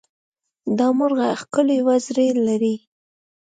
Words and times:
دا 0.77 0.87
مرغه 0.97 1.29
ښکلې 1.41 1.77
وزرې 1.87 2.27
لري. 2.47 2.75